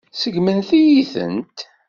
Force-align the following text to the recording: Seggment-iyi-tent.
Seggment-iyi-tent. 0.21 1.57